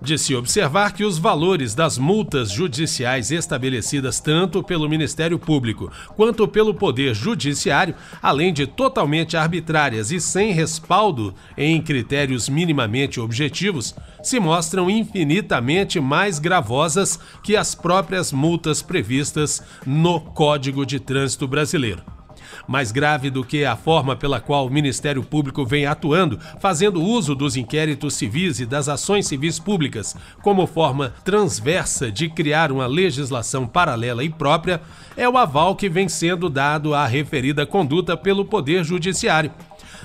De 0.00 0.16
se 0.16 0.34
observar 0.34 0.92
que 0.92 1.04
os 1.04 1.18
valores 1.18 1.74
das 1.74 1.98
multas 1.98 2.50
judiciais 2.50 3.32
estabelecidas 3.32 4.20
tanto 4.20 4.62
pelo 4.62 4.88
Ministério 4.88 5.38
Público 5.38 5.90
quanto 6.16 6.46
pelo 6.46 6.72
Poder 6.72 7.14
Judiciário, 7.14 7.94
além 8.22 8.52
de 8.52 8.66
totalmente 8.66 9.36
arbitrárias 9.36 10.12
e 10.12 10.20
sem 10.20 10.52
respaldo 10.52 11.34
em 11.56 11.82
critérios 11.82 12.48
minimamente 12.48 13.20
objetivos, 13.20 13.94
se 14.22 14.38
mostram 14.38 14.88
infinitamente 14.88 16.00
mais 16.00 16.38
gravosas 16.38 17.18
que 17.42 17.56
as 17.56 17.74
próprias 17.74 18.32
multas 18.32 18.80
previstas 18.80 19.62
no 19.84 20.20
Código 20.20 20.86
de 20.86 21.00
Trânsito 21.00 21.48
Brasileiro 21.48 22.17
mais 22.66 22.92
grave 22.92 23.30
do 23.30 23.44
que 23.44 23.64
a 23.64 23.76
forma 23.76 24.16
pela 24.16 24.40
qual 24.40 24.66
o 24.66 24.70
Ministério 24.70 25.22
Público 25.22 25.64
vem 25.64 25.86
atuando, 25.86 26.38
fazendo 26.60 27.02
uso 27.02 27.34
dos 27.34 27.56
inquéritos 27.56 28.14
civis 28.14 28.60
e 28.60 28.66
das 28.66 28.88
ações 28.88 29.26
civis 29.26 29.58
públicas 29.58 30.16
como 30.42 30.66
forma 30.66 31.12
transversa 31.24 32.10
de 32.10 32.28
criar 32.28 32.72
uma 32.72 32.86
legislação 32.86 33.66
paralela 33.66 34.24
e 34.24 34.30
própria, 34.30 34.80
é 35.16 35.28
o 35.28 35.36
aval 35.36 35.74
que 35.76 35.88
vem 35.88 36.08
sendo 36.08 36.48
dado 36.48 36.94
à 36.94 37.06
referida 37.06 37.66
conduta 37.66 38.16
pelo 38.16 38.44
Poder 38.44 38.84
Judiciário. 38.84 39.50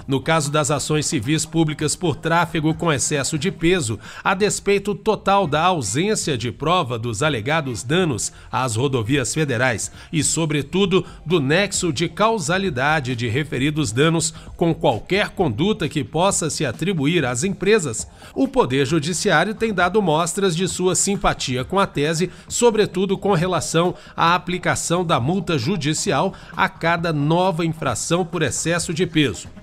No 0.08 0.20
caso 0.20 0.52
das 0.52 0.70
ações 0.70 1.06
civis 1.06 1.46
públicas 1.46 1.96
por 1.96 2.16
tráfego 2.16 2.74
com 2.74 2.92
excesso 2.92 3.38
de 3.38 3.52
peso, 3.52 4.00
a 4.24 4.34
despeito 4.34 4.94
total 4.94 5.48
da 5.48 5.64
ausência 5.64 6.38
de 6.38 6.52
prova 6.52 7.00
dos 7.00 7.24
alegados 7.24 7.84
danos 7.84 8.32
às 8.52 8.76
rodovias 8.76 9.34
federais 9.34 9.92
e, 10.12 10.24
sobretudo, 10.24 11.06
do 11.26 11.40
nexo 11.40 11.94
de 11.94 12.10
causalidade 12.10 13.16
de 13.16 13.28
referidos 13.28 13.92
danos 13.92 14.34
com 14.58 14.74
qualquer 14.74 15.30
conduta 15.30 15.88
que 15.88 16.04
possa 16.04 16.50
se 16.50 16.66
atribuir 16.66 17.26
às 17.26 17.44
empresas, 17.44 18.08
o 18.34 18.48
Poder 18.48 18.86
Judiciário 18.86 19.54
tem 19.54 19.74
dado 19.74 20.02
mostras 20.02 20.56
de 20.56 20.68
sua 20.68 20.96
simpatia 20.96 21.64
com 21.64 21.80
a 21.80 21.88
tese, 21.88 22.30
sobretudo 22.48 23.18
com 23.18 23.34
relação 23.34 23.96
à 24.16 24.36
aplicação 24.36 25.06
da 25.06 25.20
multa 25.20 25.58
judicial 25.58 26.34
a 26.56 26.68
cada 26.68 27.14
nova 27.14 27.66
infração 27.66 28.26
por 28.26 28.42
excesso 28.42 28.94
de 28.94 29.06
peso. 29.06 29.63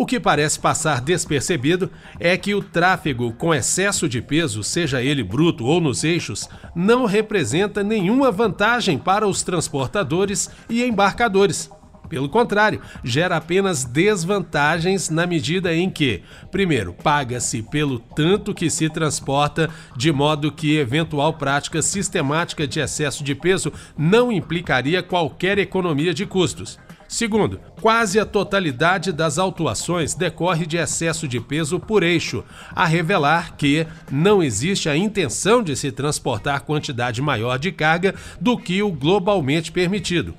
O 0.00 0.06
que 0.06 0.18
parece 0.18 0.58
passar 0.58 1.02
despercebido 1.02 1.90
é 2.18 2.34
que 2.34 2.54
o 2.54 2.62
tráfego 2.62 3.34
com 3.34 3.54
excesso 3.54 4.08
de 4.08 4.22
peso, 4.22 4.64
seja 4.64 5.02
ele 5.02 5.22
bruto 5.22 5.66
ou 5.66 5.78
nos 5.78 6.04
eixos, 6.04 6.48
não 6.74 7.04
representa 7.04 7.84
nenhuma 7.84 8.32
vantagem 8.32 8.96
para 8.96 9.28
os 9.28 9.42
transportadores 9.42 10.48
e 10.70 10.82
embarcadores. 10.82 11.70
Pelo 12.08 12.30
contrário, 12.30 12.80
gera 13.04 13.36
apenas 13.36 13.84
desvantagens 13.84 15.10
na 15.10 15.26
medida 15.26 15.74
em 15.74 15.90
que, 15.90 16.22
primeiro, 16.50 16.94
paga-se 16.94 17.62
pelo 17.62 17.98
tanto 17.98 18.54
que 18.54 18.70
se 18.70 18.88
transporta, 18.88 19.68
de 19.94 20.10
modo 20.10 20.50
que 20.50 20.78
eventual 20.78 21.34
prática 21.34 21.82
sistemática 21.82 22.66
de 22.66 22.80
excesso 22.80 23.22
de 23.22 23.34
peso 23.34 23.70
não 23.98 24.32
implicaria 24.32 25.02
qualquer 25.02 25.58
economia 25.58 26.14
de 26.14 26.24
custos. 26.24 26.78
Segundo, 27.10 27.60
quase 27.80 28.20
a 28.20 28.24
totalidade 28.24 29.10
das 29.10 29.36
autuações 29.36 30.14
decorre 30.14 30.64
de 30.64 30.76
excesso 30.76 31.26
de 31.26 31.40
peso 31.40 31.80
por 31.80 32.04
eixo, 32.04 32.44
a 32.70 32.86
revelar 32.86 33.56
que 33.56 33.84
não 34.08 34.40
existe 34.40 34.88
a 34.88 34.96
intenção 34.96 35.60
de 35.60 35.74
se 35.74 35.90
transportar 35.90 36.60
quantidade 36.60 37.20
maior 37.20 37.58
de 37.58 37.72
carga 37.72 38.14
do 38.40 38.56
que 38.56 38.80
o 38.80 38.92
globalmente 38.92 39.72
permitido. 39.72 40.36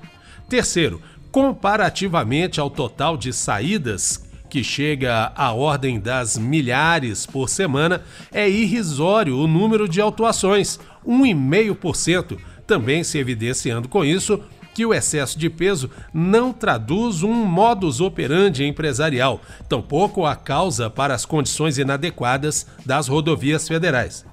Terceiro, 0.48 1.02
comparativamente 1.30 2.58
ao 2.58 2.70
total 2.70 3.18
de 3.18 3.34
saídas, 3.34 4.24
que 4.48 4.64
chega 4.64 5.30
à 5.36 5.52
ordem 5.52 6.00
das 6.00 6.38
milhares 6.38 7.26
por 7.26 7.50
semana, 7.50 8.02
é 8.32 8.48
irrisório 8.48 9.36
o 9.36 9.46
número 9.46 9.86
de 9.86 10.00
autuações, 10.00 10.80
1,5%, 11.06 12.38
também 12.66 13.04
se 13.04 13.18
evidenciando 13.18 13.90
com 13.90 14.02
isso 14.02 14.42
que 14.74 14.86
o 14.86 14.94
excesso 14.94 15.38
de 15.38 15.50
peso 15.50 15.90
não 16.12 16.52
traduz 16.52 17.22
um 17.22 17.32
modus 17.32 18.00
operandi 18.00 18.64
empresarial, 18.64 19.40
tampouco 19.68 20.24
a 20.24 20.34
causa 20.34 20.88
para 20.88 21.14
as 21.14 21.24
condições 21.24 21.78
inadequadas 21.78 22.66
das 22.84 23.08
rodovias 23.08 23.68
federais. 23.68 24.24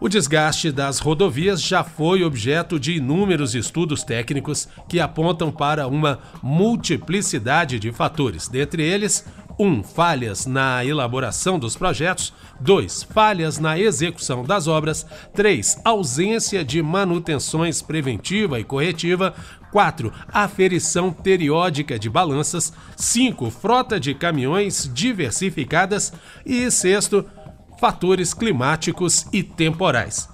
O 0.00 0.08
desgaste 0.08 0.72
das 0.72 0.98
rodovias 0.98 1.60
já 1.60 1.84
foi 1.84 2.24
objeto 2.24 2.80
de 2.80 2.94
inúmeros 2.96 3.54
estudos 3.54 4.02
técnicos 4.02 4.66
que 4.88 4.98
apontam 4.98 5.52
para 5.52 5.86
uma 5.86 6.20
multiplicidade 6.42 7.78
de 7.78 7.92
fatores, 7.92 8.48
dentre 8.48 8.82
eles 8.82 9.26
1. 9.58 9.62
Um, 9.66 9.82
falhas 9.82 10.46
na 10.46 10.82
elaboração 10.82 11.58
dos 11.58 11.76
projetos. 11.76 12.32
2. 12.60 13.02
Falhas 13.02 13.58
na 13.58 13.78
execução 13.78 14.42
das 14.42 14.66
obras. 14.66 15.04
3. 15.34 15.82
Ausência 15.84 16.64
de 16.64 16.82
manutenções 16.82 17.82
preventiva 17.82 18.58
e 18.58 18.64
corretiva. 18.64 19.34
4. 19.70 20.10
Aferição 20.32 21.12
periódica 21.12 21.98
de 21.98 22.08
balanças. 22.08 22.72
5. 22.96 23.50
Frota 23.50 24.00
de 24.00 24.14
caminhões 24.14 24.90
diversificadas. 24.94 26.10
E 26.46 26.70
sexto, 26.70 27.26
fatores 27.80 28.34
climáticos 28.34 29.26
e 29.32 29.42
temporais. 29.42 30.28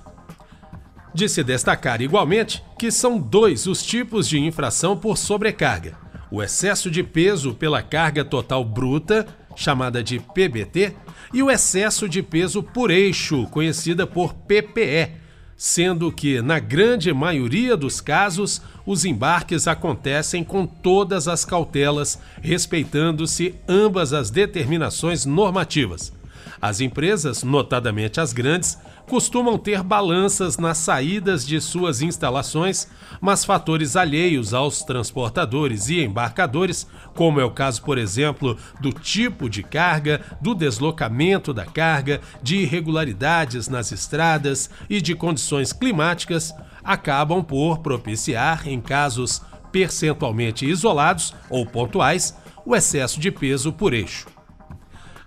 De 1.14 1.28
se 1.28 1.44
destacar 1.44 2.02
igualmente 2.02 2.62
que 2.76 2.90
são 2.90 3.18
dois 3.18 3.66
os 3.68 3.82
tipos 3.82 4.28
de 4.28 4.38
infração 4.38 4.96
por 4.96 5.16
sobrecarga: 5.16 5.96
o 6.30 6.42
excesso 6.42 6.90
de 6.90 7.04
peso 7.04 7.54
pela 7.54 7.80
carga 7.82 8.24
total 8.24 8.64
bruta, 8.64 9.26
chamada 9.54 10.02
de 10.02 10.18
PBT, 10.18 10.94
e 11.32 11.42
o 11.42 11.50
excesso 11.50 12.08
de 12.08 12.22
peso 12.22 12.62
por 12.62 12.90
eixo, 12.90 13.46
conhecida 13.46 14.06
por 14.06 14.34
PPE, 14.34 15.12
sendo 15.56 16.12
que, 16.12 16.42
na 16.42 16.58
grande 16.58 17.12
maioria 17.14 17.76
dos 17.76 18.00
casos, 18.00 18.60
os 18.84 19.04
embarques 19.04 19.66
acontecem 19.66 20.44
com 20.44 20.66
todas 20.66 21.28
as 21.28 21.44
cautelas, 21.44 22.18
respeitando-se 22.42 23.54
ambas 23.68 24.12
as 24.12 24.30
determinações 24.30 25.24
normativas. 25.24 26.15
As 26.60 26.80
empresas, 26.80 27.42
notadamente 27.42 28.20
as 28.20 28.32
grandes, 28.32 28.78
costumam 29.08 29.56
ter 29.56 29.82
balanças 29.82 30.58
nas 30.58 30.78
saídas 30.78 31.46
de 31.46 31.60
suas 31.60 32.02
instalações, 32.02 32.88
mas 33.20 33.44
fatores 33.44 33.96
alheios 33.96 34.52
aos 34.52 34.82
transportadores 34.82 35.88
e 35.88 36.02
embarcadores, 36.02 36.86
como 37.14 37.40
é 37.40 37.44
o 37.44 37.50
caso, 37.50 37.82
por 37.82 37.98
exemplo, 37.98 38.56
do 38.80 38.92
tipo 38.92 39.48
de 39.48 39.62
carga, 39.62 40.20
do 40.40 40.54
deslocamento 40.54 41.54
da 41.54 41.64
carga, 41.64 42.20
de 42.42 42.56
irregularidades 42.56 43.68
nas 43.68 43.92
estradas 43.92 44.68
e 44.90 45.00
de 45.00 45.14
condições 45.14 45.72
climáticas, 45.72 46.52
acabam 46.84 47.42
por 47.42 47.78
propiciar, 47.78 48.66
em 48.66 48.80
casos 48.80 49.42
percentualmente 49.70 50.64
isolados 50.66 51.34
ou 51.50 51.66
pontuais, 51.66 52.36
o 52.64 52.74
excesso 52.74 53.20
de 53.20 53.30
peso 53.30 53.72
por 53.72 53.94
eixo. 53.94 54.35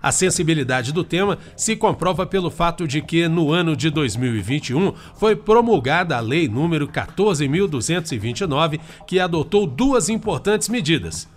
A 0.02 0.10
sensibilidade 0.10 0.92
do 0.92 1.04
tema 1.04 1.38
se 1.54 1.76
comprova 1.76 2.24
pelo 2.24 2.50
fato 2.50 2.88
de 2.88 3.02
que, 3.02 3.28
no 3.28 3.52
ano 3.52 3.76
de 3.76 3.90
2021, 3.90 4.94
foi 5.14 5.36
promulgada 5.36 6.16
a 6.16 6.20
Lei 6.20 6.48
número 6.48 6.88
14.229, 6.88 8.80
que 9.06 9.20
adotou 9.20 9.66
duas 9.66 10.08
importantes 10.08 10.68
medidas. 10.68 11.28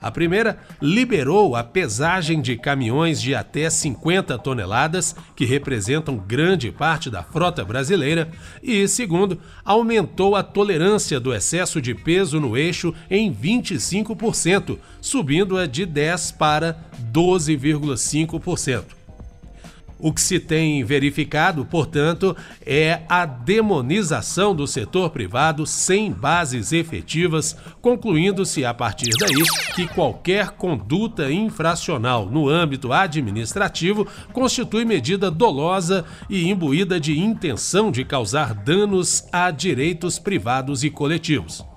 A 0.00 0.10
primeira 0.10 0.58
liberou 0.80 1.54
a 1.54 1.62
pesagem 1.62 2.40
de 2.40 2.56
caminhões 2.56 3.20
de 3.20 3.34
até 3.34 3.68
50 3.68 4.38
toneladas, 4.38 5.14
que 5.36 5.44
representam 5.44 6.16
grande 6.16 6.72
parte 6.72 7.10
da 7.10 7.22
frota 7.22 7.64
brasileira, 7.64 8.30
e, 8.62 8.88
segundo, 8.88 9.38
aumentou 9.64 10.34
a 10.34 10.42
tolerância 10.42 11.20
do 11.20 11.34
excesso 11.34 11.82
de 11.82 11.94
peso 11.94 12.40
no 12.40 12.56
eixo 12.56 12.94
em 13.10 13.32
25%, 13.32 14.78
subindo-a 15.00 15.66
de 15.66 15.84
10 15.84 16.32
para 16.32 16.78
12,5%. 17.12 18.99
O 20.02 20.12
que 20.12 20.20
se 20.20 20.40
tem 20.40 20.82
verificado, 20.82 21.64
portanto, 21.64 22.36
é 22.64 23.02
a 23.08 23.26
demonização 23.26 24.54
do 24.54 24.66
setor 24.66 25.10
privado 25.10 25.66
sem 25.66 26.10
bases 26.10 26.72
efetivas, 26.72 27.56
concluindo-se 27.82 28.64
a 28.64 28.72
partir 28.72 29.10
daí 29.18 29.44
que 29.74 29.86
qualquer 29.86 30.50
conduta 30.50 31.30
infracional 31.30 32.26
no 32.26 32.48
âmbito 32.48 32.92
administrativo 32.92 34.06
constitui 34.32 34.84
medida 34.84 35.30
dolosa 35.30 36.04
e 36.28 36.48
imbuída 36.48 36.98
de 36.98 37.18
intenção 37.18 37.90
de 37.90 38.04
causar 38.04 38.54
danos 38.54 39.24
a 39.30 39.50
direitos 39.50 40.18
privados 40.18 40.82
e 40.82 40.90
coletivos. 40.90 41.69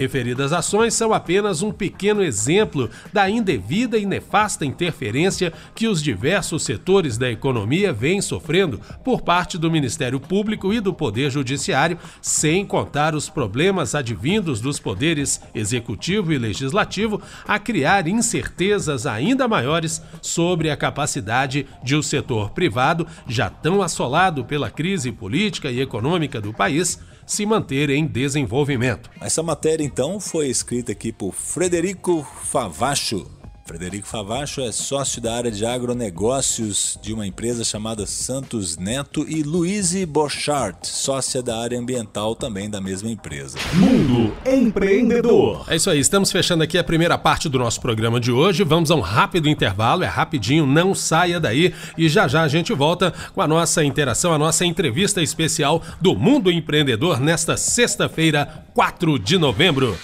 Referidas 0.00 0.50
ações 0.50 0.94
são 0.94 1.12
apenas 1.12 1.60
um 1.60 1.70
pequeno 1.70 2.22
exemplo 2.22 2.88
da 3.12 3.28
indevida 3.28 3.98
e 3.98 4.06
nefasta 4.06 4.64
interferência 4.64 5.52
que 5.74 5.86
os 5.86 6.02
diversos 6.02 6.62
setores 6.62 7.18
da 7.18 7.30
economia 7.30 7.92
vêm 7.92 8.22
sofrendo 8.22 8.80
por 9.04 9.20
parte 9.20 9.58
do 9.58 9.70
Ministério 9.70 10.18
Público 10.18 10.72
e 10.72 10.80
do 10.80 10.94
Poder 10.94 11.30
Judiciário, 11.30 11.98
sem 12.22 12.64
contar 12.64 13.14
os 13.14 13.28
problemas 13.28 13.94
advindos 13.94 14.58
dos 14.58 14.80
poderes 14.80 15.38
executivo 15.54 16.32
e 16.32 16.38
legislativo 16.38 17.20
a 17.46 17.58
criar 17.58 18.08
incertezas 18.08 19.04
ainda 19.04 19.46
maiores 19.46 20.02
sobre 20.22 20.70
a 20.70 20.78
capacidade 20.78 21.66
de 21.84 21.94
o 21.94 22.02
setor 22.02 22.52
privado, 22.52 23.06
já 23.28 23.50
tão 23.50 23.82
assolado 23.82 24.46
pela 24.46 24.70
crise 24.70 25.12
política 25.12 25.70
e 25.70 25.78
econômica 25.78 26.40
do 26.40 26.54
país, 26.54 26.98
se 27.30 27.46
manter 27.46 27.90
em 27.90 28.04
desenvolvimento. 28.04 29.08
Essa 29.20 29.40
matéria 29.40 29.84
então 29.84 30.18
foi 30.18 30.48
escrita 30.48 30.90
aqui 30.90 31.12
por 31.12 31.32
Frederico 31.32 32.26
Favacho, 32.42 33.24
Frederico 33.70 34.08
Favacho 34.08 34.60
é 34.62 34.72
sócio 34.72 35.22
da 35.22 35.32
área 35.32 35.48
de 35.48 35.64
agronegócios 35.64 36.98
de 37.00 37.12
uma 37.12 37.24
empresa 37.24 37.62
chamada 37.62 38.04
Santos 38.04 38.76
Neto 38.76 39.24
e 39.28 39.44
Louise 39.44 40.04
Bochart, 40.04 40.84
sócia 40.84 41.40
da 41.40 41.56
área 41.56 41.78
ambiental 41.78 42.34
também 42.34 42.68
da 42.68 42.80
mesma 42.80 43.08
empresa. 43.08 43.56
Mundo 43.74 44.34
Empreendedor. 44.44 45.66
É 45.68 45.76
isso 45.76 45.88
aí, 45.88 46.00
estamos 46.00 46.32
fechando 46.32 46.64
aqui 46.64 46.78
a 46.78 46.82
primeira 46.82 47.16
parte 47.16 47.48
do 47.48 47.60
nosso 47.60 47.80
programa 47.80 48.18
de 48.18 48.32
hoje. 48.32 48.64
Vamos 48.64 48.90
a 48.90 48.96
um 48.96 49.00
rápido 49.00 49.48
intervalo, 49.48 50.02
é 50.02 50.08
rapidinho, 50.08 50.66
não 50.66 50.92
saia 50.92 51.38
daí 51.38 51.72
e 51.96 52.08
já 52.08 52.26
já 52.26 52.42
a 52.42 52.48
gente 52.48 52.74
volta 52.74 53.14
com 53.32 53.40
a 53.40 53.46
nossa 53.46 53.84
interação, 53.84 54.32
a 54.32 54.38
nossa 54.38 54.64
entrevista 54.64 55.22
especial 55.22 55.80
do 56.00 56.16
Mundo 56.16 56.50
Empreendedor 56.50 57.20
nesta 57.20 57.56
sexta-feira, 57.56 58.64
4 58.74 59.16
de 59.16 59.38
novembro. 59.38 59.96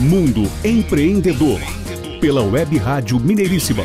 Mundo 0.00 0.50
Empreendedor 0.64 1.60
pela 2.24 2.40
Web 2.42 2.78
Rádio 2.78 3.20
Mineiríssima 3.20 3.84